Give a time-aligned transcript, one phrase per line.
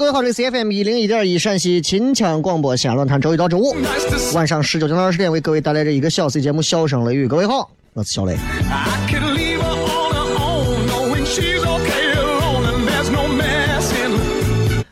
[0.00, 3.76] 各位好，这里是 FM 一零一点一陕西秦腔广播西安论坛，周一到周五
[4.32, 7.26] 晚上十九点到二十点为各位带来这一个小时节目《笑声雷雨》。
[7.28, 8.34] 各位好，我是小雷。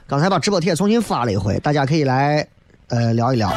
[0.06, 2.47] 刚才把直播帖重新发了一回，大家可以来
[2.88, 3.50] 呃聊一聊。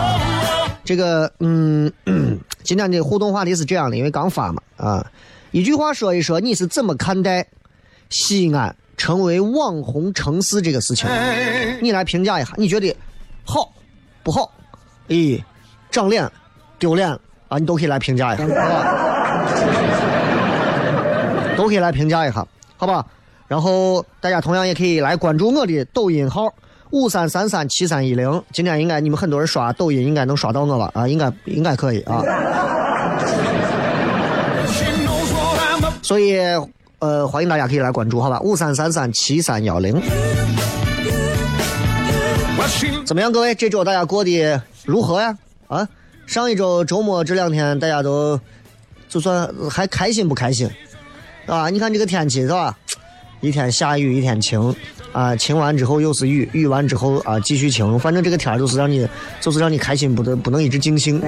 [0.85, 1.91] 这个嗯，
[2.63, 5.05] 今天的互动话题是这样的，因为刚发嘛啊，
[5.51, 7.45] 一句话说一说你是怎么看待
[8.09, 11.09] 西安成为网红城市这个事情？
[11.81, 12.95] 你来评价一下，你觉得
[13.43, 13.73] 好
[14.21, 14.51] 不好？
[15.07, 15.43] 咦，
[15.89, 16.31] 长脸
[16.77, 17.09] 丢脸
[17.47, 18.85] 啊，你都可以来评价一下，好吧？
[21.57, 22.45] 都可以来评价一下，
[22.77, 23.03] 好吧？
[23.47, 26.53] 然后大家同样也可以来关注我的抖音号
[26.91, 28.43] 五三三三七三一零。
[28.53, 32.23] 今天应该你们很多人刷抖音，应该能刷到我了啊，应该应该可以啊。
[36.03, 36.37] 所以
[37.01, 38.39] 呃，欢迎大家可以来关注，好吧？
[38.41, 39.99] 五三三三七三幺零，
[43.03, 43.55] 怎么样，各位？
[43.55, 45.35] 这周大家过得如何呀？
[45.67, 45.87] 啊，
[46.27, 48.39] 上一周周末这两天大家都
[49.09, 50.69] 就算还开心不开心？
[51.47, 52.77] 啊，你看这个天气是吧？
[53.39, 54.75] 一天下雨，一天晴，
[55.11, 61.19] 啊，晴完之后又是雨，雨完之后啊继续晴，反正这个天儿就是让你，就是让你开心，不得不能一直尽兴。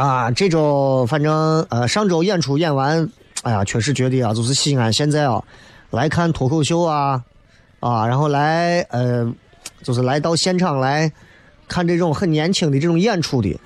[0.00, 3.08] 啊，这周反正呃上周演出演完，
[3.42, 5.42] 哎呀，确实觉得啊，就是西安现在啊，
[5.90, 7.22] 来看脱口秀啊，
[7.80, 9.32] 啊，然后来呃，
[9.82, 11.12] 就是来到现场来
[11.68, 13.58] 看这种很年轻的这种演出的，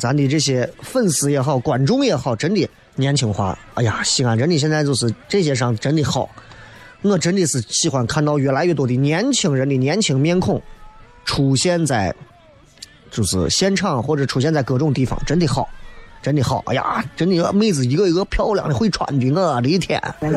[0.00, 3.58] 咱的这些粉丝也好，观众也好，真的年轻化。
[3.74, 6.28] 哎呀，西安真的现在就是这些上真的好，
[7.02, 10.60] 我真的是喜欢看到越来越多的年轻人的年轻面孔
[11.24, 12.14] 出现在。
[13.10, 15.68] 就是现场或者出现在各种地方，真的好，
[16.22, 16.62] 真的好。
[16.66, 20.00] 哎呀，真的妹子一个一个漂亮的会穿的，我的天！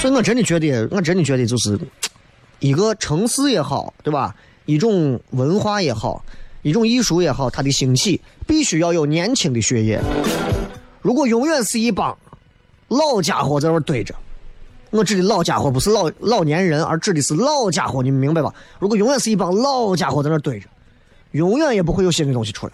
[0.00, 1.78] 所以我真的觉得，我真的觉得就是
[2.58, 4.34] 一个城市也好，对吧？
[4.66, 6.24] 一种文化也好，
[6.62, 10.00] 一种艺术也好，它的兴起必须要有年轻的血液。
[11.00, 12.16] 如果永远是一帮
[12.88, 14.14] 老家伙在那堆着，
[14.94, 18.54] 我指的老家伙不是老老年人，而指的是老家伙，你们明白吧？
[18.78, 20.68] 如果永远是一帮老家伙在那堆着，
[21.32, 22.72] 永远也不会有新的东西出来。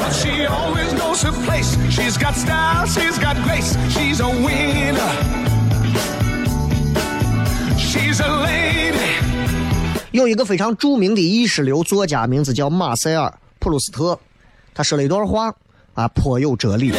[0.00, 1.76] But she always knows her place.
[1.88, 3.76] She's got style, she's got grace.
[3.90, 5.12] She's a winner.
[7.78, 9.20] She's a lady.
[10.10, 13.28] 有一个非常著名的意识流作家，名字叫马塞尔·
[13.60, 14.18] 普鲁斯特，
[14.74, 15.54] 他说了一段话
[15.96, 16.92] 啊，颇有哲理。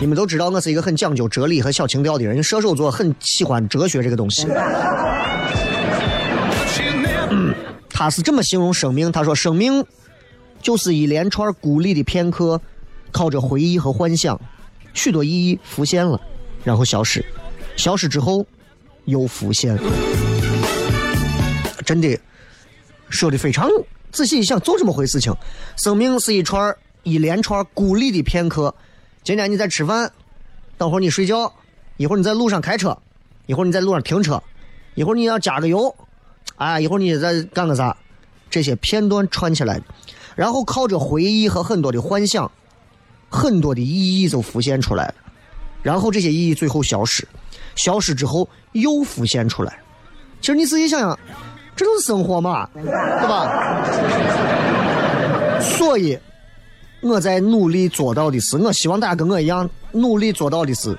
[0.00, 4.46] 你们都知道，我是一个很讲究哲理和小情调的人，射手座很喜欢哲学这个东西。
[6.68, 7.54] She's
[7.90, 9.84] 他是这么形容生命，他说生命
[10.62, 12.60] 就是一连串孤立的片刻，
[13.10, 14.40] 靠着回忆和幻想，
[14.92, 16.20] 许多意义浮现了，
[16.62, 17.24] 然后消失，
[17.74, 18.46] 消失之后
[19.06, 19.76] 又浮现。
[21.84, 22.16] 真的
[23.08, 23.68] 说的非常
[24.12, 25.34] 仔细一想，就这么回事情。
[25.76, 26.72] 生命是一串
[27.04, 28.74] 一连串孤立的片刻。
[29.22, 30.10] 今天你在吃饭，
[30.76, 31.52] 等会儿你睡觉，
[31.96, 32.98] 一会儿你在路上开车，
[33.46, 34.42] 一会儿你在路上停车，
[34.94, 35.94] 一会儿你要加个油，
[36.56, 37.96] 哎，一会儿你在干个啥？
[38.50, 39.80] 这些片段串起来，
[40.34, 42.50] 然后靠着回忆和很多的幻想，
[43.28, 45.14] 很多的意义就浮现出来了。
[45.82, 47.26] 然后这些意义最后消失，
[47.76, 49.78] 消失之后又浮现出来。
[50.40, 51.18] 其实你仔细想想。
[51.76, 53.84] 这都是生活嘛，对吧？
[55.60, 56.16] 所以
[57.04, 60.98] 我在努力做到的是，我希望大家跟我一样努力做到的是，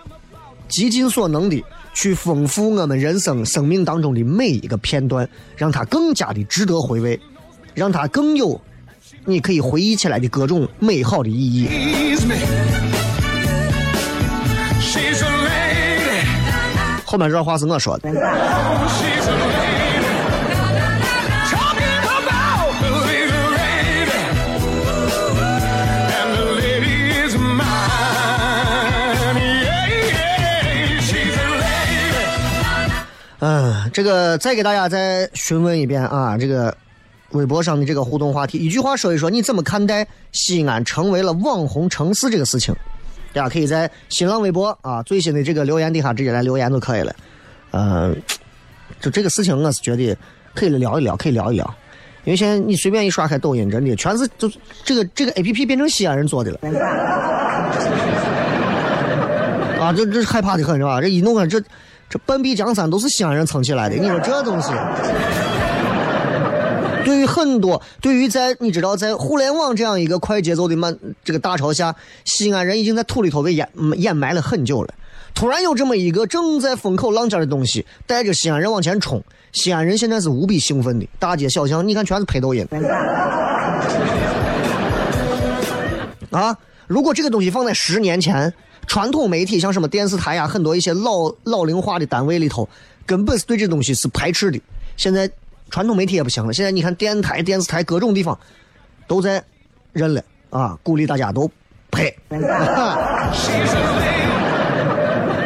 [0.70, 1.64] 极尽所能的
[1.96, 7.20] 去丰富我们人生生命当中的每一个片段，让它更加的值得回味，
[7.74, 8.62] 让它更有
[9.26, 11.68] 你可以回忆起来的各种美好的意义。
[17.04, 19.65] 后面这段话是我说的。
[33.46, 36.76] 嗯，这个再给大家再询问一遍啊，这个
[37.30, 42.74] 微博上的这个互动话题，一句话说一说，你怎么看待西安成为了网红城市这个事情？
[43.34, 47.16] 大家可以在新浪微博啊最新的这个留言底下直接来留言就可以了。
[47.74, 48.20] 嗯，
[49.00, 50.18] 就这个事情，我是觉得
[50.56, 51.76] 可以聊一聊，可以聊一聊，
[52.24, 54.52] 因为现在你随便一刷开抖音，真的全是就
[54.84, 56.60] 这个这个 A P P 变成西安人做的了。
[59.80, 61.00] 啊，这这害怕的很是吧？
[61.00, 61.62] 这一弄啊，这。
[62.10, 64.70] 这半壁江山都是西安人撑起来的，你说这东西，
[67.04, 73.68] 对于很多，对于在你知道，在互联网这样一个快节奏的慢这个大潮下，西安人已经在土里头被掩
[73.98, 74.94] 掩埋了很久了。
[75.34, 79.22] 突然有这么一个正在风口浪尖的东西，带着西安人往前冲，
[79.52, 82.66] 西安人现在是无比兴奋的，大街小巷你看全是拍抖音。
[86.32, 86.56] 啊，
[86.88, 88.54] 如果这个东西放在十年前。
[88.88, 92.68] 传统媒体像什么电视台呀，很多一些老老龄化的单位里头，
[93.06, 94.62] 根本是对这东西是排斥的。
[94.98, 95.30] 现在
[95.70, 98.38] 传统媒体也不行了，现在你看电台、电视台各种地方
[99.08, 99.44] 都在
[99.92, 101.50] 认了啊，鼓励大家都
[101.92, 102.14] 拍。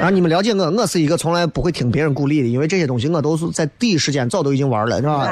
[0.01, 5.29] 啊，你们了解我，我是一个从来不会听别人鼓励的，因为这些东西我都是在第一时间早都已经玩了，是吧？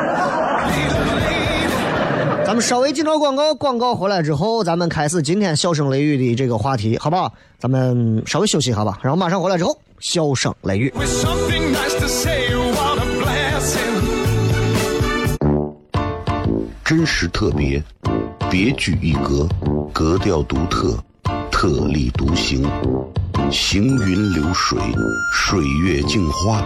[2.48, 7.34] 咱们稍微进条广告，广告回来之后，咱们开始今天笑声雷雨的这个话题，好不好？
[7.60, 10.94] 咱们稍微休息一下吧，然后马上回来之后，笑声雷雨。
[16.86, 17.84] 真实特别，
[18.50, 19.46] 别具一格，
[19.92, 20.98] 格调独特，
[21.52, 22.66] 特立独行，
[23.52, 24.80] 行云流水，
[25.34, 26.64] 水月镜花，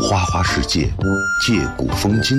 [0.00, 0.88] 花花世界，
[1.44, 2.38] 借古风今。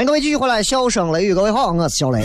[0.00, 2.24] 欢迎各位继续回来，笑声雷雨，各位好，我是小雷。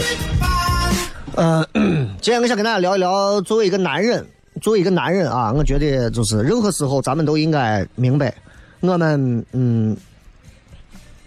[1.35, 4.25] 呃， 今天我想跟大家聊一聊，作为一个男人，
[4.61, 8.33] 作为一个男人啊，我觉得就是任何时候咱们都应该明白，
[8.79, 9.97] 我们嗯，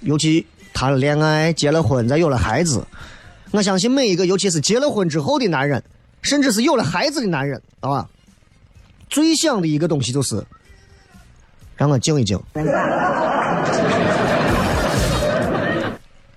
[0.00, 2.82] 尤其谈了恋爱、结了婚、再有了孩子，
[3.50, 5.84] 我相信每一个，尤其是结了婚之后的男人，
[6.22, 8.08] 甚至是有了孩子的男人，啊，
[9.10, 10.42] 最想的一个东西就是
[11.76, 12.40] 让我静一静，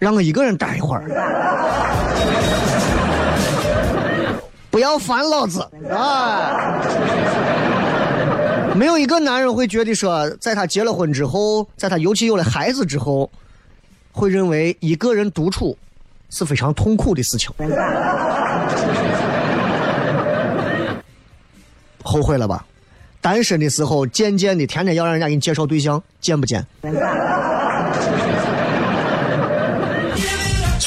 [0.02, 1.04] 让我一个人待一会儿。
[4.72, 6.82] 不要烦老子啊！
[8.76, 13.30] 没有一个男人会觉得说，在他结了婚之后，在他尤其有了孩子之后，
[14.12, 15.78] 会认为一个人独处
[16.32, 17.52] 是非常痛苦的事情。
[22.02, 22.66] 后悔了吧？
[23.22, 26.66] 单身的时候渐渐的，天天要让人家给你介绍对象，贱不贱？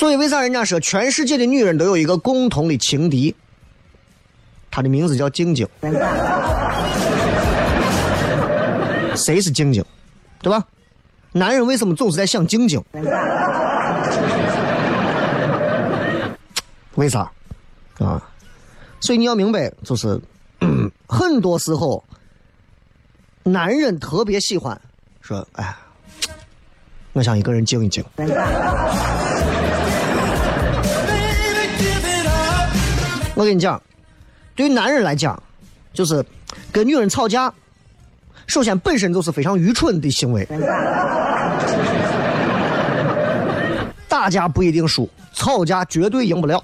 [0.05, 3.35] 所以为啥人家说全世界的女人都有一个共同的情敌？
[4.71, 5.67] 她的名字叫静静。
[9.17, 9.83] 谁是静静？
[10.43, 10.63] 对吧？
[11.33, 12.85] 男人为什么总是在想静静？
[16.97, 17.21] 为啥？
[17.99, 18.23] 啊？
[19.01, 20.21] 所以你要明白，就是
[21.09, 22.05] 很多时候，
[23.43, 24.79] 男人特别喜欢
[25.23, 25.75] 说：“哎，
[27.15, 28.05] 我想一个人静一静。”
[33.35, 33.81] 我跟你讲，
[34.55, 35.41] 对男人来讲，
[35.93, 36.25] 就是
[36.71, 37.53] 跟女人吵架，
[38.47, 40.47] 首先本身就是非常愚蠢的行为。
[44.09, 46.63] 打架不一定输，吵架绝对赢不了，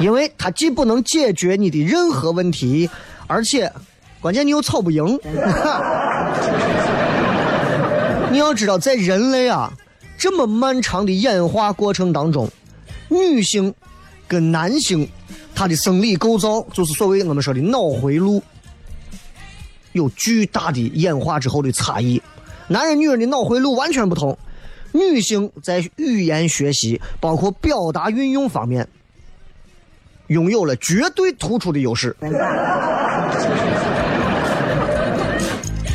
[0.00, 2.88] 因为他既不能解决你的任何问题，
[3.26, 3.68] 而且
[4.20, 5.18] 关键你又吵不赢。
[8.30, 9.72] 你要知道，在人类啊
[10.16, 12.48] 这么漫长的演化过程当中。
[13.08, 13.74] 女性
[14.26, 15.08] 跟男性，
[15.54, 18.42] 他的生理构造就是所谓我们说的脑回路，
[19.92, 22.20] 有巨大的演化之后的差异。
[22.66, 24.36] 男人、女人的脑回路完全不同。
[24.92, 28.88] 女性在语言学习，包括表达运用方面，
[30.28, 32.16] 拥有了绝对突出的优势。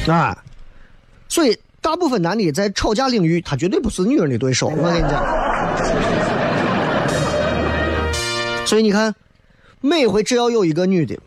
[0.08, 0.38] 啊，
[1.30, 4.68] 所以大部分男的在吵架领域，他绝对不是女人的对手。
[4.68, 5.24] 我跟你讲。
[8.70, 9.16] 所以你看，
[9.82, 11.18] 每回只要有一个女的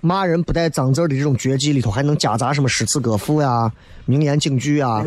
[0.00, 3.70] 骂人不带脏字的这种绝技里头，还能夹杂什么诗词歌赋呀、
[4.06, 5.00] 名言警句啊，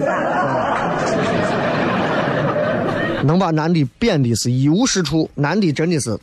[3.26, 5.30] 能把男的贬的是一无是处。
[5.36, 6.18] 男的真的是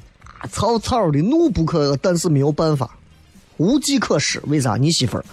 [0.51, 2.97] 草草的怒不可遏，但是没有办法，
[3.59, 4.41] 无计可施。
[4.47, 4.77] 为啥？
[4.77, 5.25] 你媳妇儿。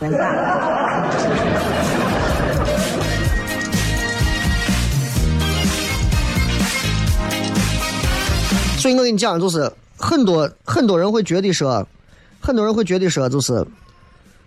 [8.98, 11.88] 我跟你讲，就是很多很多人会觉得说，
[12.40, 13.66] 很多人会觉得说，就是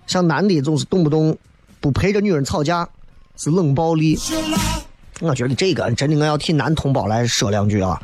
[0.06, 1.36] 像男的总是动不动
[1.80, 2.88] 不陪着女人吵架，
[3.36, 4.18] 是冷暴力。
[5.20, 8.00] 我觉得这个真的我要替男同胞来说两句啊。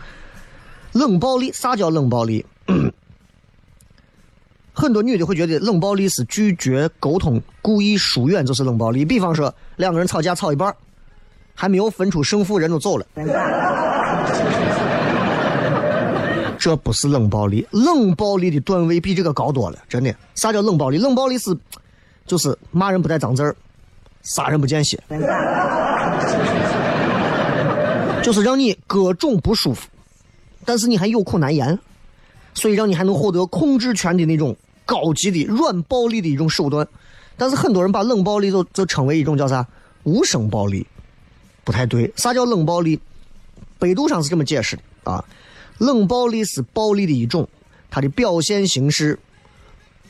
[0.92, 2.44] 冷暴力，啥叫冷暴力？
[4.72, 9.04] 很多女的会觉得冷暴力是拒绝沟通、故意疏远就是冷暴力。
[9.04, 10.72] 比方说两个人吵架吵一半，
[11.54, 13.06] 还没有分出胜负，人都走了。
[16.58, 20.12] 这不是冷暴力，冷暴力的段位比这个高多了，真的。
[20.34, 20.98] 啥叫冷暴力？
[20.98, 21.56] 冷暴力是，
[22.26, 23.54] 就是骂人不带脏字儿，
[24.22, 25.00] 杀人不见血，
[28.22, 29.88] 就是让你各种不舒服，
[30.64, 31.78] 但是你还有苦难言，
[32.54, 36.86] 所以让你还能获得控制权的那种高级的软暴力的一种手段。
[37.36, 39.64] 但是很多人把冷暴力就就称为一种叫啥
[40.02, 40.84] 无声暴力，
[41.62, 42.12] 不太对。
[42.16, 42.98] 啥叫冷暴力？
[43.78, 45.24] 百度上是这么解释的啊。
[45.78, 47.48] 冷暴力是暴力的一种，
[47.90, 49.18] 它的表现形式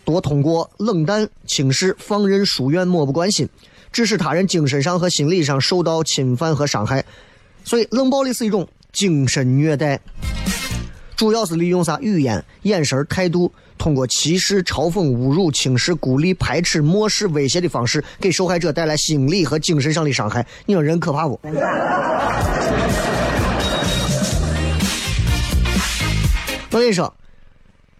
[0.04, 3.48] 多通过冷淡、轻视、放任、疏远、漠不关心，
[3.92, 7.04] 致使他人精神上和心理上受到侵犯和伤害。
[7.64, 10.00] 所以，冷暴力是一种精神虐待，
[11.14, 20.46] 主要是利用啥语言、眼神、态度，通过歧视、嘲讽、侮辱、轻视、孤立、排斥、漠视、威胁的方式，给受害者带来心理和精神上的伤害。
[20.64, 21.38] 你说人可怕不？
[26.70, 27.12] 我跟你说，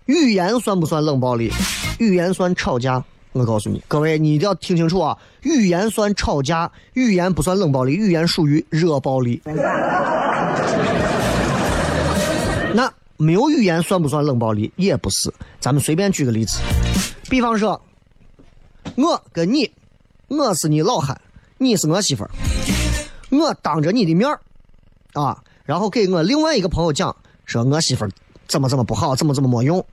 [0.06, 1.50] 语言算不算冷暴力？
[1.98, 3.02] 语言算吵架。
[3.32, 5.16] 我告诉你，各位，你一定要听清楚啊！
[5.42, 9.40] 语言算吵架，语言不算冷暴力，语言属于热暴力。
[12.74, 14.72] 那没有语言算不算冷暴力？
[14.76, 15.32] 也不是。
[15.60, 16.58] 咱们随便举个例子，
[17.30, 17.80] 比方说，
[18.96, 19.70] 我跟你，
[20.28, 21.20] 我是你老汉，
[21.58, 22.30] 你是我媳妇儿，
[23.30, 24.40] 我当着你的面儿
[25.12, 28.10] 啊，然后给我另外一个朋友讲，说我媳妇儿
[28.48, 29.84] 怎么怎么不好，怎么怎么没用。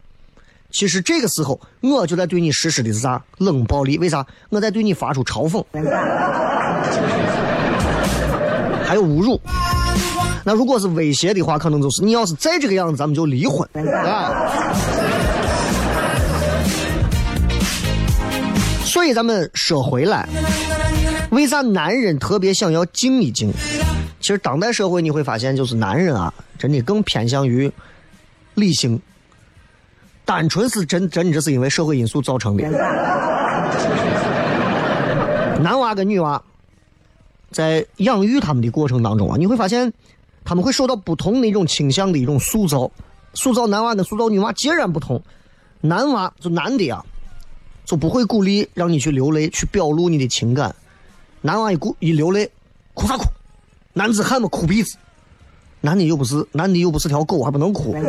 [0.71, 3.97] 其实这个时候，我就在对你实施的是啥冷暴力？
[3.97, 4.25] 为啥？
[4.49, 5.63] 我在对你发出嘲讽，
[8.83, 9.39] 还有侮辱。
[10.43, 14.51] 那如果是威胁的话，可能就是你要是再这个样子，咱们就离婚啊。
[18.83, 20.27] 所以咱们说回来，
[21.31, 23.51] 为啥男人特别想要静一静？
[24.19, 27.71] 其实当代社会你会发现，就是男人啊，真的更偏向于
[28.55, 28.99] 理性，
[30.25, 32.67] 单纯是真真这是因为社会因素造成的。
[35.61, 36.41] 男娃跟女娃
[37.51, 39.91] 在养育他们的过程当中啊，你会发现
[40.43, 42.91] 他们会受到不同的一种倾向的一种塑造，
[43.33, 45.21] 塑造男娃跟塑造女娃截然不同。
[45.81, 47.05] 男娃就男的啊，
[47.85, 50.75] 就不会鼓励让你去流泪，去表露你的情感。
[51.41, 52.49] 男娃一哭一流泪，
[52.93, 53.25] 哭啥哭？
[53.93, 54.97] 男子汉嘛，哭鼻子。
[55.85, 57.95] 男的又不是男的又不是条狗，还不能哭。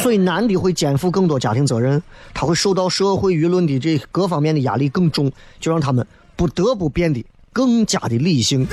[0.00, 5.30] 所以男的会肩负更多家庭责任，他会受到社会舆论的这各方面的压力更重，
[5.60, 6.06] 就让他们
[6.36, 8.66] 不得不变得更加的理性。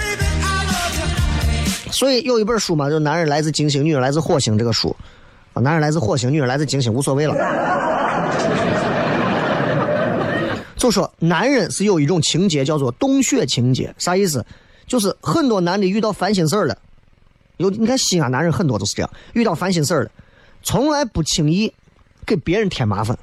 [1.91, 4.95] 所以有一本书嘛，就《男人来自金星，女人来自火星》这个书，
[5.51, 7.35] 啊，男人来自火星，女人来自金星，无所谓了。
[10.77, 14.45] 就说男人是有一种情节叫做洞穴情节，啥意思？
[14.91, 16.77] 就是很多男的遇到烦心事儿了，
[17.55, 20.11] 有你看西安男人很多都是这样，遇到烦心事儿了，
[20.63, 21.73] 从来不轻易
[22.25, 23.17] 给别人添麻烦，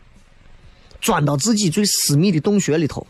[0.99, 3.07] 钻到自己最私密的洞穴里头，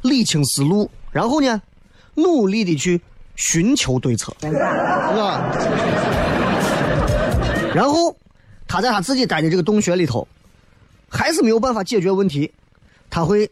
[0.00, 1.62] 理清思路，然后呢，
[2.16, 3.00] 努力的去
[3.36, 5.52] 寻求对策，是吧？
[7.72, 8.16] 然后
[8.66, 10.26] 他在他自己待的这个洞穴里头，
[11.08, 12.50] 还是没有办法解决问题，
[13.08, 13.48] 他会，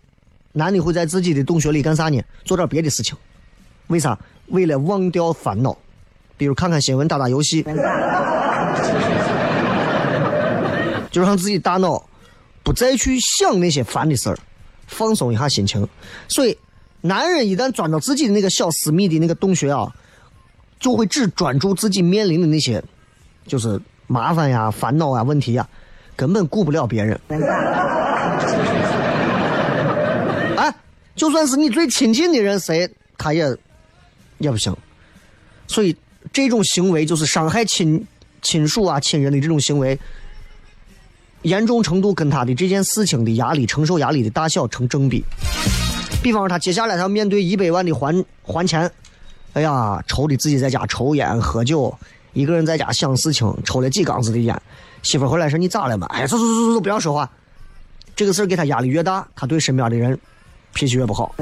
[0.50, 2.20] 男的会在自己的洞穴里干啥呢？
[2.44, 3.16] 做点别的事情，
[3.90, 4.18] 为啥？
[4.46, 5.76] 为了忘掉烦恼，
[6.36, 7.62] 比如看看新闻、打打游戏，
[11.08, 12.04] 就让自己大脑
[12.64, 14.36] 不再去想那些烦的事儿，
[14.88, 15.86] 放松一下心情。
[16.26, 16.58] 所以，
[17.00, 19.94] 男人一旦钻到自己的那个小私密的那个洞穴啊，
[20.80, 22.82] 就会只专注自己面临的那些，
[23.46, 25.68] 就是麻烦呀、烦恼呀、问题呀，
[26.16, 27.20] 根本顾不了别人。
[30.56, 30.74] 哎，
[31.14, 33.56] 就算是你最亲近的人，谁他也
[34.40, 34.76] 也不行。
[35.68, 35.96] 所以
[36.32, 38.04] 这种行为就是伤害亲
[38.42, 39.96] 亲属啊、亲人的这种行为，
[41.42, 45.24] 严重程度跟他的这件事情的压力、承受压力的大小成正比。
[46.22, 48.90] 比方说，他接下来他要面对一百万的还还钱，
[49.52, 51.96] 哎呀，愁的自己在家抽烟喝酒，
[52.34, 54.62] 一个人在家想事情，抽了几缸子的烟。
[55.02, 57.30] 媳妇回来说：“你咋了嘛？”哎，走走走走走，不要说话。
[58.14, 60.18] 这个事给他压力越大，他对身边的人
[60.74, 61.34] 脾气越不好。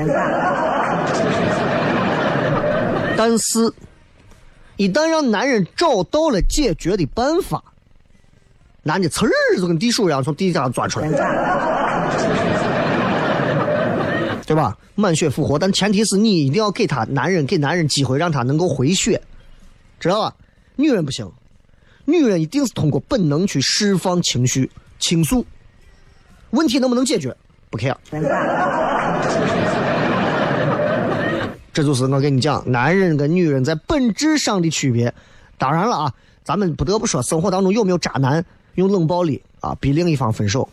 [3.18, 3.72] 但是，
[4.76, 7.60] 一旦让男人找到了解决的办法，
[8.84, 11.08] 男的呲儿就跟地鼠一样从地下钻出来，
[14.46, 14.78] 对吧？
[14.94, 19.20] 满血复活，但前提是你一定要给他男人给男人机会，让他能够回血，
[19.98, 20.32] 知道吧？
[20.76, 21.28] 女人不行，
[22.04, 25.44] 女人一定是通过本能去释放情绪、倾诉。
[26.50, 27.36] 问题能不能解决？
[27.68, 27.96] 不 care。
[31.78, 35.14] 这就是我跟你讲，男人跟女人在本质上的区别。
[35.56, 40.68] 当然了啊，咱们不得不说，生活当中有没有渣男用冷暴力啊逼另一方分手？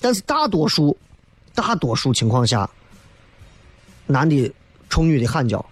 [0.00, 0.96] 但是大多数，
[1.56, 2.70] 大多数情况下，
[4.06, 4.48] 男的
[4.88, 5.66] 冲女的喊叫，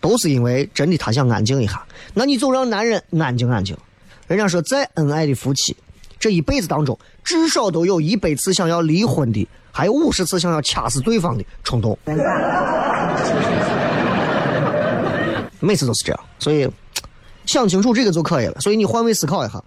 [0.00, 1.84] 都是因为真的他想安静一下。
[2.14, 3.76] 那你就让男人安静安静。
[4.28, 5.76] 人家说，再恩爱的夫妻，
[6.18, 11.98] 这一辈子当中至少都有一百次想要离婚的，还有五十次想要掐死对方的冲动。
[15.60, 16.70] 每次都是这样，所以
[17.44, 18.60] 想清楚这个就可以了。
[18.60, 19.60] 所以你换位思考一下，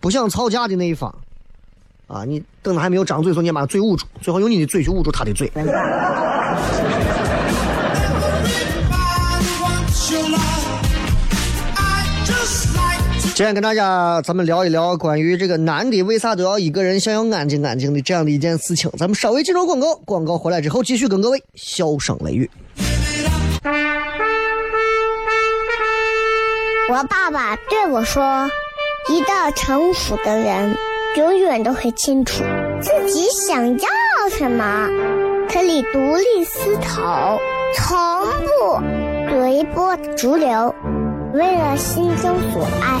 [0.00, 1.14] 不想吵架的那一方，
[2.08, 5.48] 啊，你等他还没有张嘴的时候，你把嘴捂住，最好用你的嘴去捂住他的嘴。
[13.36, 18.88] 今天跟大家咱们聊一聊关于这个男的为啥都要一个人想要安静安静的这样的一件事情。
[18.96, 22.48] 咱们稍微进入广告，广告回来之后继续跟各位笑声雷雨。
[26.88, 28.48] 我爸爸对我说
[29.10, 30.76] ：“一个成熟的人，
[31.16, 32.44] 永远都会清楚
[32.80, 33.88] 自己想要
[34.30, 34.88] 什么，
[35.52, 37.36] 可以独立思考，
[37.74, 37.98] 从
[38.44, 38.80] 不
[39.28, 40.72] 随波逐流，
[41.32, 43.00] 为了心中所爱，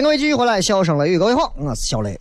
[0.00, 2.18] 迎各位继续回来，笑声雷雨，各位好，我是小雷。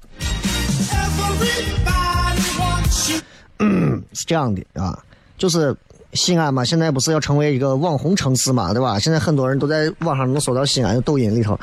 [3.60, 5.00] 嗯，是这样的啊，
[5.38, 5.74] 就是
[6.14, 9.00] 西安嘛，现在不是要成为一个网红城市嘛，对吧？
[9.00, 11.58] 现在很多人都在网上能搜到西安的抖音里头，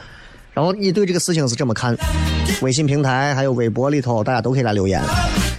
[0.54, 1.94] 然后你对这个事情是这么看？
[2.62, 5.02] 微信平台还有微博里头，大家都可以来留言。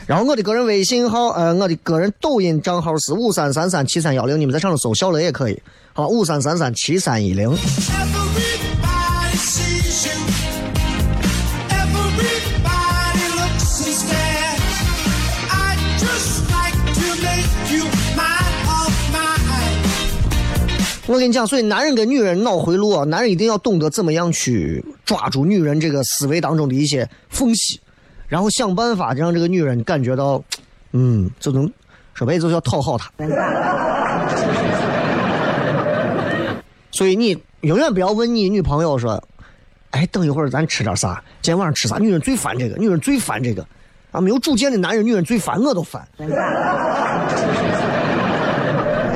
[0.07, 5.61] 然后我的个人微信号，呃，我的个人抖音账号是五三三三七三幺零，你们在上头搜小雷也可以。
[5.93, 7.55] 好，五三三三七三一零。
[21.07, 27.79] 我跟你讲，所以男人跟女人脑回路啊，男人一定要懂得怎么样去抓住女人这个思维当中的一些缝隙，
[28.27, 30.43] 然后想办法让这个女人感觉到，
[30.91, 31.71] 嗯，就能
[32.13, 33.09] 说白了就是要讨好她。
[36.91, 39.23] 所以你永远不要问你女朋友说，
[39.91, 41.23] 哎，等一会儿咱吃点啥？
[41.41, 41.97] 今天晚上吃啥？
[41.97, 43.65] 女人最烦这个，女人最烦这个，
[44.11, 46.05] 啊，没有主见的男人，女人最烦，我都烦。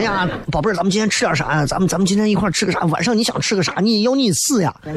[0.01, 1.63] 哎呀，宝贝儿，咱们今天吃点啥呀？
[1.63, 2.79] 咱们咱们今天一块吃个啥？
[2.85, 3.75] 晚上你想吃个啥？
[3.81, 4.93] 你要你死呀， 对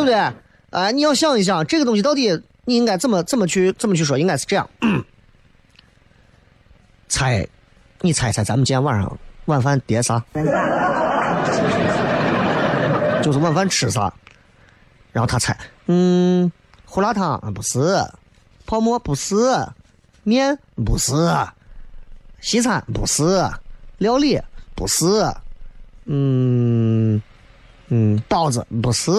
[0.00, 0.14] 不对？
[0.70, 4.16] 哎，你要想一想，这个东西到底你应该怎么怎么去怎么去说？
[4.16, 4.70] 应该是这样，
[7.08, 7.44] 猜，
[8.00, 10.22] 你猜猜，咱们今天晚上晚饭点啥？
[13.24, 14.12] 就是晚饭吃啥？
[15.10, 16.52] 然后他猜，嗯，
[16.84, 17.96] 胡辣汤不是，
[18.66, 19.34] 泡馍不是，
[20.22, 21.12] 面不是。
[22.44, 23.50] 西餐不是，
[23.96, 24.38] 料理
[24.74, 25.06] 不是，
[26.04, 27.22] 嗯
[27.88, 29.10] 嗯，包子不是，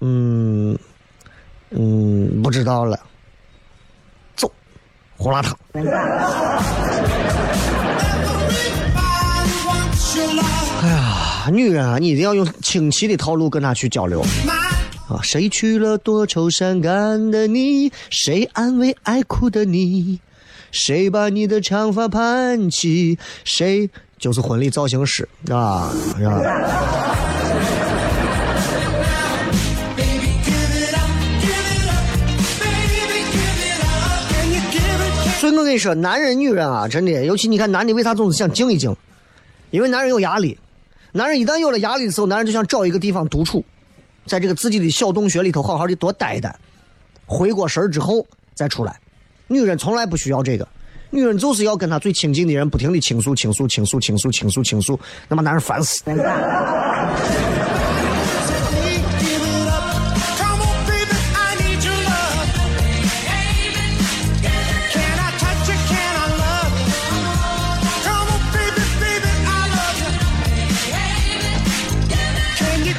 [0.00, 0.76] 嗯
[1.70, 2.98] 嗯，不知道了。
[4.34, 4.50] 走，
[5.16, 5.56] 胡辣汤。
[5.72, 5.82] 哎
[10.88, 14.20] 呀，女人啊，你一定要用清奇的套路跟她去交流。
[15.08, 17.92] 啊，谁娶了多愁善感的你？
[18.10, 20.18] 谁安慰爱哭的你？
[20.72, 23.18] 谁把你的长发盘起？
[23.44, 25.56] 谁就是婚礼造型师啊？
[25.56, 25.92] 啊
[35.38, 38.94] 所以我跟你说，男人、女人啊，真的，尤其你看，男的为啥总是想静一静？
[39.70, 40.56] 因为男人有压力。
[41.10, 43.62] 男人一旦有了压力的时候，男人就想找一个地方独处，
[44.24, 46.56] 在这个自己的小洞穴里头好好的多待一待，
[47.26, 49.01] 回过神儿之后再出来。
[49.52, 50.66] 女人从来不需要这个，
[51.10, 56.02] 女人就是要跟她最亲近的人不停的倾诉、倾诉、倾诉、倾诉、倾诉、倾诉，那把男人烦死。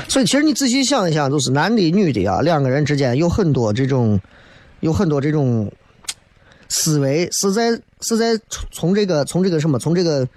[0.08, 4.22] 所以，其实你仔细想一想，就是男的、女的啊，两个人之间有很多这种，
[4.82, 5.72] 有很多这种。
[6.76, 10.28] 思维是在是在从从这个从这个什么从这个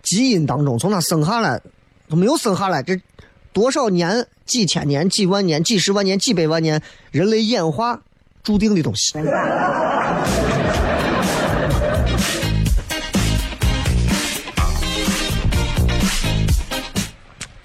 [0.00, 1.60] 基因当中从他生下来，
[2.08, 2.96] 他没有生下来这
[3.52, 8.00] 多少年几千年几万年几十万年几百万年人类演化
[8.44, 9.14] 注定的东西。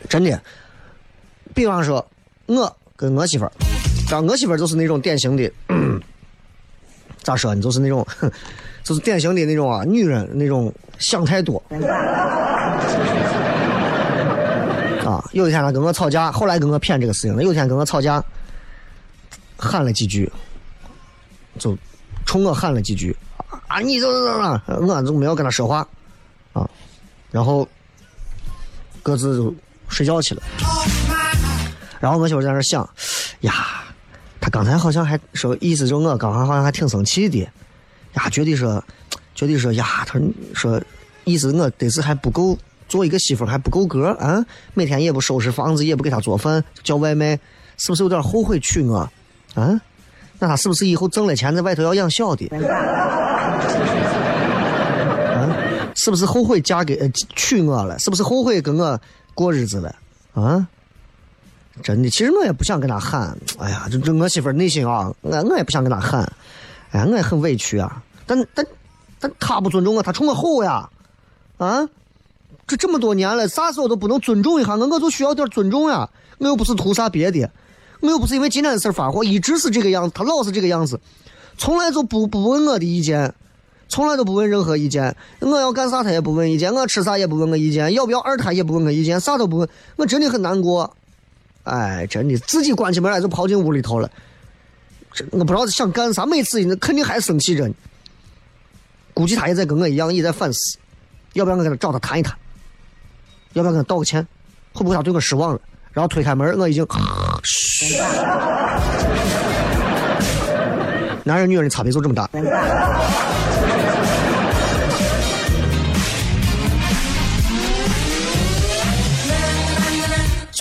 [0.10, 0.42] 真的，
[1.54, 2.04] 比方说
[2.48, 3.52] 我跟我媳妇儿，
[4.10, 5.52] 让我媳妇儿就是那种典型的。
[7.24, 7.62] 咋说呢？
[7.64, 8.06] 就是那种，
[8.84, 11.62] 就是典型的那种啊，女人那种想太多。
[15.06, 17.44] 啊，有一天她跟我吵架，后来跟我谝这个事情了。
[17.44, 18.24] 有一天跟我吵架，
[19.58, 20.32] 喊了几句，
[21.58, 21.76] 就
[22.26, 23.16] 冲我喊了几句
[23.68, 23.80] 啊！
[23.80, 25.86] 你这这这，我就没有跟他说话
[26.54, 26.70] 啊。
[27.32, 27.68] 然后
[29.02, 29.54] 各自就
[29.90, 30.44] 睡觉去了。
[32.00, 32.88] 然后我媳妇在那想，
[33.42, 33.84] 呀。
[34.41, 37.38] 他刚才好像还说，意思就我刚才好像还挺生气的，
[38.15, 38.84] 呀，觉得说，
[39.36, 40.19] 觉得说呀，他
[40.54, 40.82] 说，
[41.23, 42.58] 意思我得是还不够
[42.89, 47.39] 做一个媳妇还不够格啊，每天也不收拾房子，也不给他做饭，叫外卖，
[47.77, 49.10] 是不是有点后悔娶我？
[49.54, 49.80] 啊？
[50.39, 52.49] 那他是不是以后挣了钱在外头要养小的？
[55.93, 57.99] 是不是后悔嫁给、娶我了？
[57.99, 58.99] 是不是后悔跟我
[59.36, 59.95] 过日子了？
[60.34, 60.67] 啊？
[61.82, 63.36] 真的，其实我也不想跟他喊。
[63.58, 66.22] 哎呀，这这我媳妇内心啊，我我也不想跟他喊。
[66.92, 68.04] 哎呀，我也很委屈啊。
[68.28, 68.66] 但但
[69.20, 70.90] 但他不尊重我，他冲我吼呀！
[71.58, 71.88] 啊，
[72.68, 76.10] 这这么多年了，啥时候都不能尊重一下我，我就需要点尊重呀。
[76.40, 77.50] 我又不是图啥别的，
[78.00, 81.00] 我又不是因为今天的事发火，一直是这个样子，他老是这个样子，
[81.58, 83.34] 从来就不不问我的意见，
[83.88, 85.16] 从来都不问任何意见。
[85.40, 90.96] 我要干啥他也不问意见，我吃啥也不问我意见，要不要二胎也不问我意见，啥都不问，我真的很难过。
[91.63, 94.10] 哎，真的，自己关起门来就跑进屋里头了。
[95.13, 97.74] 这我不知道他想干啥，每次那肯定还生气着呢。
[99.13, 100.78] 估计他也在跟我一样，也在反思，
[101.34, 102.36] 要不要我跟他找他谈一谈？
[103.54, 104.26] 要不要跟他道个歉？
[104.74, 105.60] 会不会他对我失望了？
[105.91, 106.88] 然后推开门，我已经，
[107.43, 107.97] 嘘。
[111.24, 112.30] 男人女人的差别就这么大。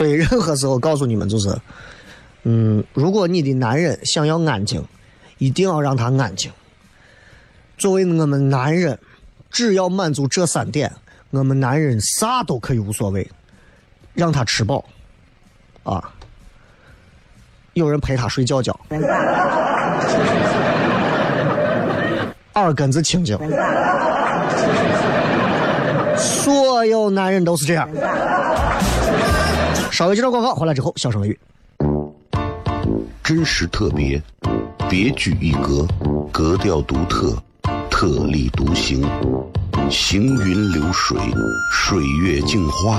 [0.01, 1.55] 所以，任何时候告诉你们，就是，
[2.45, 4.83] 嗯，如果你的男人想要安静，
[5.37, 6.51] 一定要让他安静。
[7.77, 8.99] 作为我们男人，
[9.51, 10.91] 只要满足这三点，
[11.29, 13.31] 我们男人啥都可以无所谓。
[14.15, 14.83] 让他吃饱，
[15.83, 16.03] 啊，
[17.75, 18.75] 有人陪他睡觉觉，
[22.55, 23.39] 耳根子清净。
[26.17, 27.87] 所有男人都是这样。
[30.01, 31.39] 稍微介绍广告，回来之后笑声雷雨。
[33.23, 34.19] 真实特别，
[34.89, 35.87] 别具一格，
[36.33, 37.37] 格调独特，
[37.91, 39.07] 特立独行，
[39.91, 41.19] 行云流水，
[41.71, 42.99] 水月镜花，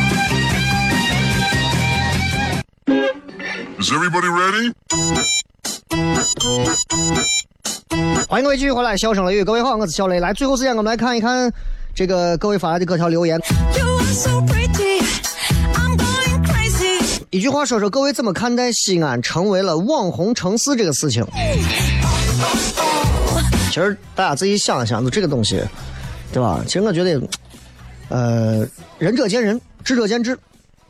[3.91, 4.73] Is everybody ready?
[8.29, 10.21] 欢迎各位继续回来，笑声雷雨，各位好，我是小雷。
[10.21, 11.51] 来，最后时间我们来看一看
[11.93, 13.37] 这个各位发来的各条留言。
[13.77, 15.03] You are so pretty.
[15.73, 17.21] I'm going crazy.
[17.31, 21.27] 一句话说说，各位怎么看待西安成为了网红城市这个事情？
[23.67, 25.61] 其实大家自己想一想，就这个东西，
[26.31, 26.63] 对吧？
[26.65, 27.21] 其实我觉得，
[28.07, 28.65] 呃，
[28.99, 30.39] 仁者见仁，智者见智。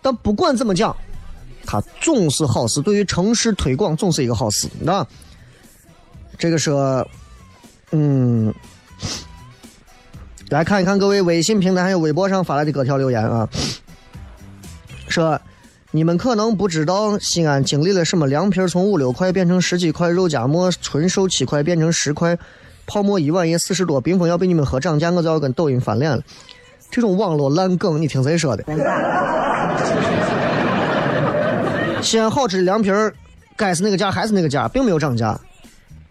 [0.03, 0.95] 但不管怎么讲，
[1.65, 5.05] 它总是好事，对于城市推广总是一个好事，那
[6.37, 7.07] 这个说，
[7.91, 8.53] 嗯，
[10.49, 13.47] 来看一看各位微信平台还有微博上发来的各条留言啊，
[15.07, 15.39] 说。
[15.93, 22.39] 你们可能不知道西安经历了什么：凉皮从五六块变成十几块，肉夹馍纯瘦七块变成十块，
[22.87, 26.23] 泡馍一碗也四十多，冰峰要被你们喝涨价，我就要跟抖音翻脸了。
[26.89, 28.63] 这种网络烂梗，你听谁说的？
[32.01, 33.13] 西安好吃的凉皮儿，
[33.55, 35.39] 该是那个价还是那个价，并没有涨价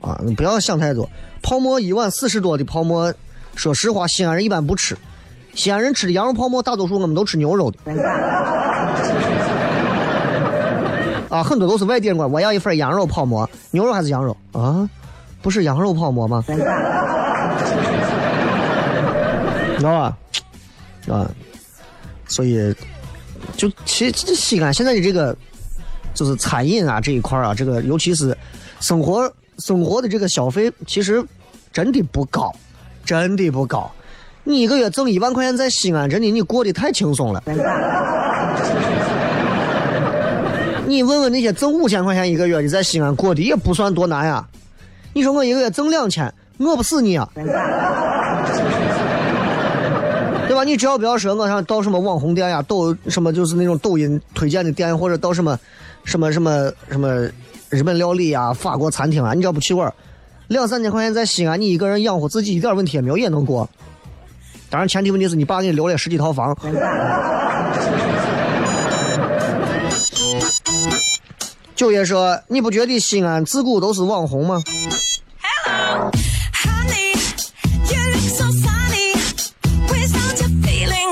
[0.01, 0.19] 啊！
[0.25, 1.09] 你不要想太多。
[1.43, 3.13] 泡馍一碗四十多的泡馍，
[3.57, 4.97] 说实话，西安人一般不吃。
[5.55, 7.79] 西安人吃的羊肉泡馍，大多数我们都吃牛肉的。
[11.29, 14.89] 啊，很多都是外地人管，我要一份羊肉泡馍，牛肉还是羊肉啊？
[15.43, 16.45] 不是羊肉泡馍吗？
[16.47, 16.57] 知
[19.83, 20.17] 道吧？
[21.09, 21.31] 啊，
[22.29, 22.75] 所以
[23.57, 25.37] 就其实西安现在的这个
[26.15, 28.37] 就是餐饮啊这一块啊，这个尤其是
[28.81, 31.25] 生活生活的这个消费，其实
[31.73, 32.55] 真的不高，
[33.05, 33.91] 真的不高。
[34.45, 37.43] 你一个月挣一万块钱，在西安真的你过得太轻松了。
[40.87, 44.45] 你问问那些挣五千块钱一个月的，在西安过的也不算多难呀。
[45.13, 47.45] 你说我一个月挣两千，饿不死你啊，对
[50.57, 50.65] 吧？
[50.65, 55.57] 你只要不要说我想到什么网红店呀，抖什么就是那种抖音推荐的店，或者到什么
[56.05, 57.29] 什么什么什么
[57.69, 59.93] 日本料理啊、法国餐厅啊，你只要不去玩，
[60.49, 63.69] 两三千块钱在西安，你一个人养活自己一点问题也没有，也能过。
[64.69, 66.57] 当然，前提问题是你爸给你留了十几套房。
[71.75, 74.63] 九爷说：“你不觉得西安自古都是网红吗
[76.53, 77.17] ？Honey,
[77.89, 79.15] you look so sunny.
[79.89, 81.11] Without your feeling,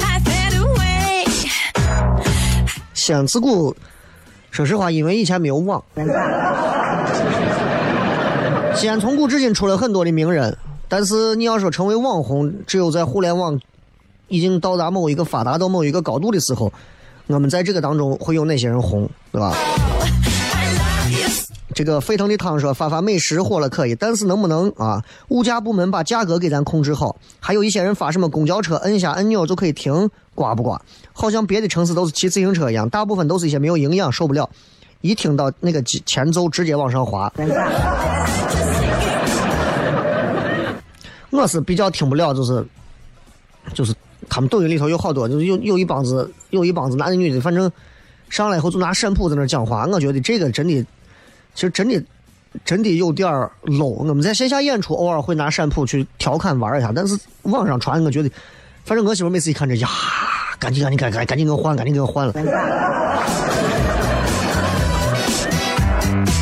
[0.00, 1.26] I fade away.
[2.94, 3.76] 西安自古，
[4.52, 5.82] 说实话，因为以前没有网，
[8.76, 10.54] 西安从古至今出了很多的名人，
[10.88, 13.58] 但是你要说成为网红，只有在互联网
[14.28, 16.70] 已经到达某一个发达到某一个高度的时候，
[17.28, 19.56] 我们在这个当中会有哪些人红，对吧？
[21.74, 25.02] 这个沸腾的汤说发发美食火了可以，但是能不能啊？
[25.28, 27.16] 物价部门把价格给咱控制好。
[27.40, 30.80] 还有一些人发什么公交车摁下按钮就可以停，刮不刮？
[31.12, 34.48] 好像别的城市都是骑自行车一样，大部分都是一些没有营养，受不了。
[35.00, 37.32] 一听到那个前奏，直接往上滑。
[41.30, 42.64] 我是比较听不了，就是
[43.74, 43.94] 就是
[44.28, 47.70] 他们抖音里头有好多，就是有有一帮子有一帮子男的女的，反正
[48.28, 50.86] 上来以后就拿陕普在那讲话，我觉得这个真的，
[51.54, 52.02] 其实真的
[52.64, 53.28] 真的有点
[53.64, 53.94] low。
[54.04, 58.30] 我们在线下演出偶尔会拿陕普去调侃玩一下，但是网上传，我觉得，
[58.84, 59.88] 反正我媳妇每次一看这呀，
[60.58, 62.32] 赶紧赶紧赶紧赶紧给我换，赶紧给我换了。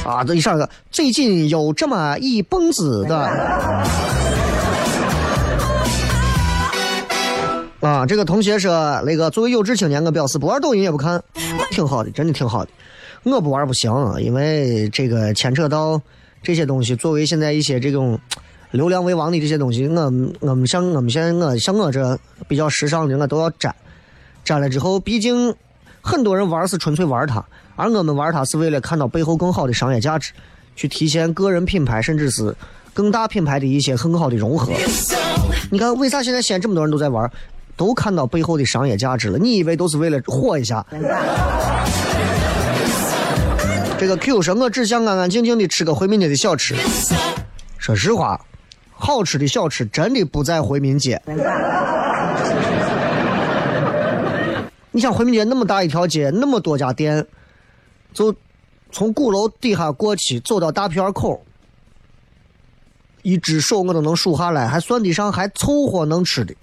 [0.04, 3.16] 啊，这一上个最近有这么一蹦子的。
[7.80, 11.22] 啊，这个同学说，那个作为有志青年，我表示不玩抖音也不看，
[11.70, 12.70] 挺好的，真的挺好的。
[13.24, 16.00] 我不玩不行，因为这个牵扯到
[16.42, 16.96] 这些东西。
[16.96, 18.18] 作为现在一些这种
[18.70, 23.74] 流量为王的这些东西，我我们像我们现在我像我这比较时尚的，我都要沾。
[24.42, 25.54] 沾了之后，毕竟
[26.00, 27.44] 很多人玩是纯粹玩它，
[27.76, 30.32] 而我们玩它是为了看到背后更好的商业价值，
[30.74, 32.56] 去体现个人品牌，甚至是
[32.94, 34.72] 更大品牌的一些很好的融合。
[35.70, 37.30] 你看，为啥现在西安这么多人都在玩？
[37.76, 39.38] 都看到背后的商业价值了。
[39.38, 40.84] 你以为都是为了火一下？
[44.00, 46.74] 这个 Q 说：“我只想安安静静的吃个回民街的小吃。”
[47.76, 48.40] 说实话，
[48.94, 51.20] 好吃的小吃真的不在回民街。
[54.90, 57.26] 你想回民街那么大一条街，那么多家店，
[58.14, 58.34] 就
[58.90, 61.44] 从鼓楼底下过去，走到大片口，
[63.20, 66.54] 一只手我都能数下来，还算得上还凑合能吃的。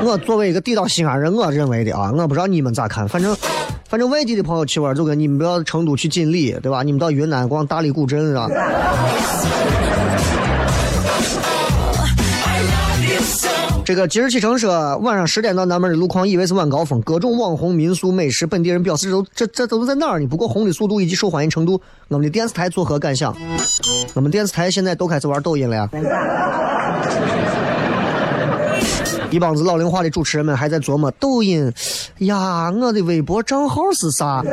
[0.00, 3.36] 我作为一个地道西安人，我认为的啊，我不知道你们咋看，反正
[3.92, 6.82] 反正外地的朋友去玩，就跟你们不要成都去锦里，对吧？
[6.82, 8.48] 你们到云南逛大理古镇啊。
[13.84, 20.26] 这个即日启程说，晚上十点到南门的路况以为是晚高峰，各种网红民宿美食，本地人表示这都这这都是在哪儿呢？
[20.26, 21.78] 不过红的速度以及受欢迎程度，
[22.08, 23.36] 我们的电视台作何感想？
[24.14, 25.90] 我们电视台现在都开始玩抖音了呀。
[29.32, 31.72] 一帮子老龄化的主持人们还在琢磨抖音，
[32.18, 34.44] 呀，我的微博账号是啥？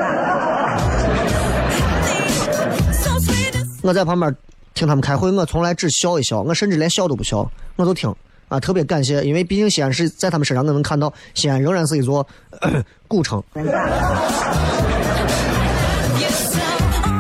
[3.82, 4.34] 我在旁边
[4.74, 8.10] 听他们开会，我从来只笑一笑，我甚至连笑都不笑，我就听
[8.48, 12.26] 啊，特别感谢，因为毕竟西安是在他们身上，我能看到西安仍然是一座
[13.06, 13.44] 古城。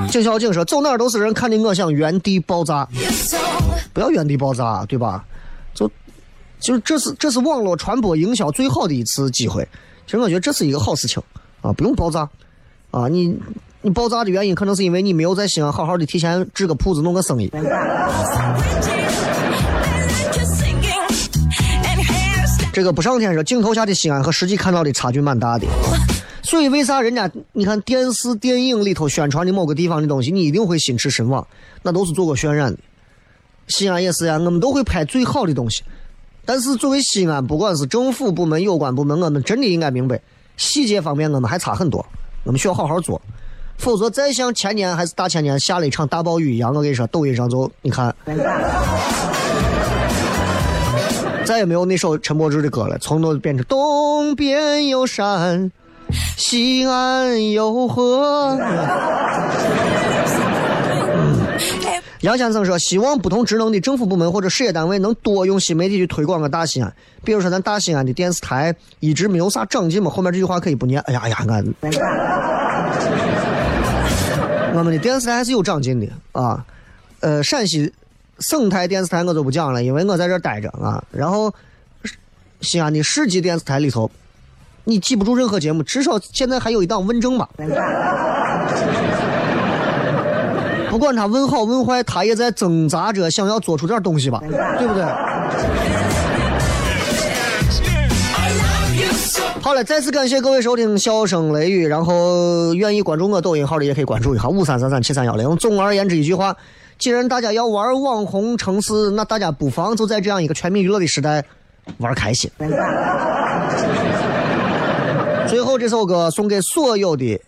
[0.09, 2.87] 景小景说：“走哪都是人，看的我想原地爆炸，
[3.91, 5.25] 不要原地爆炸，对吧？
[6.59, 9.67] 就就是这是这是网络传播营销最好的一次机会。
[10.05, 11.21] 其实我觉得这是一个好事情
[11.61, 12.27] 啊，不用爆炸
[12.91, 13.07] 啊。
[13.07, 13.37] 你
[13.81, 17.51] 你爆炸的原因可能是因为你没有在西安好好的提前支个铺子弄个生意。
[22.71, 25.67] 这个不上天说，镜头下的西安和实际看到的差距蛮大的。
[26.41, 31.45] 所以为啥人家你看电视电影里头宣传的某个地方的东西，你一定会心驰神往，
[31.83, 32.79] 那都是做过渲染的。
[33.67, 35.83] 西安也是呀，我们都会拍最好的东西。
[36.49, 40.19] 但是作为西安，不管是政府部门、有关部门，我们真的应该明白，
[40.57, 42.03] 细节方面我们还差很多，
[42.43, 43.21] 我们需要好好做。
[43.77, 48.15] 否则再像前年还是大前年下了一场大暴雨一样，我跟你说，抖音上就你看，
[51.45, 55.71] 再也没有那首陈柏芝的歌了，从头变成东边有山，
[56.35, 58.57] 西安有河。
[62.21, 66.93] 杨先生说：“希望不同职能的政府部门或者事业单位能多用新媒体去推广个大西安。
[67.23, 70.12] 比如说，咱大西安的电视台一直没有啥长进嘛。
[70.12, 71.00] 后面这句话可以不念。
[71.04, 71.65] 哎呀哎呀，俺
[74.73, 76.65] 我们的电视台还是有长进的啊。
[77.21, 77.93] 呃，陕西
[78.39, 81.02] 省台电视台我就不讲了，因为我在这待着啊。
[81.12, 81.54] 然后
[82.60, 84.12] 西安的市级电视台里头，
[84.83, 87.50] 你记不住任何节目，至少现在还有一档问政吧。”
[90.90, 94.40] 不管他问好问坏，他也在挣扎着想要做出点东西吧，
[94.77, 95.04] 对不对？
[99.62, 105.56] 好了，再次感谢各位收听《笑声雷雨》，然后愿意关注我抖音号的也可以关注一下五三三三七三幺零。
[105.58, 106.56] 总而言之一句话，
[106.98, 111.44] 既然大家要玩网红城市，那大家不妨就在这样一个全民娱乐的时代
[112.00, 112.50] 玩开心。
[115.48, 117.40] 最后这首歌送给所有的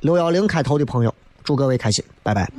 [0.00, 1.14] 六幺零开头的朋友。
[1.44, 2.50] 祝各位开心，拜拜。